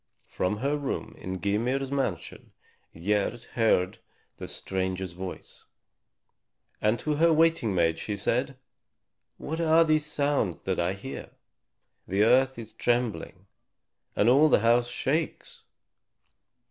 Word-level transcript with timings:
From 0.25 0.57
her 0.57 0.77
room 0.77 1.13
in 1.19 1.39
Gymir's 1.39 1.91
mansion 1.91 2.53
Gerd 2.95 3.43
heard 3.53 3.99
the 4.37 4.47
stranger's 4.47 5.11
voice, 5.11 5.65
and 6.81 6.97
to 6.97 7.17
her 7.17 7.31
waiting 7.31 7.75
maid 7.75 7.99
she 7.99 8.17
said, 8.17 8.57
"What 9.37 9.59
are 9.61 9.83
these 9.85 10.07
sounds 10.11 10.61
that 10.63 10.79
I 10.79 10.93
hear? 10.93 11.29
The 12.07 12.23
earth 12.23 12.57
is 12.57 12.73
trembling 12.73 13.45
and 14.15 14.27
all 14.27 14.49
the 14.49 14.61
house 14.61 14.87
shakes." 14.89 15.61